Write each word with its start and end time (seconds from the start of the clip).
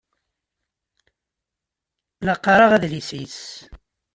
La 2.25 2.35
qqaṛeɣ 2.37 2.71
adlis-is. 2.73 3.39